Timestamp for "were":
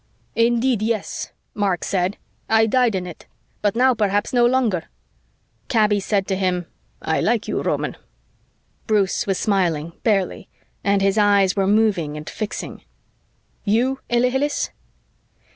11.55-11.67